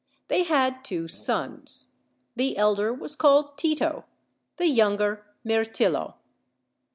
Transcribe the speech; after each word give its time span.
They 0.29 0.41
had 0.45 0.83
two 0.83 1.07
sons. 1.07 1.89
The 2.35 2.57
elder 2.57 2.91
was 2.91 3.15
called 3.15 3.55
Tito, 3.55 4.05
the 4.57 4.65
younger 4.65 5.27
Mirtillo. 5.45 6.15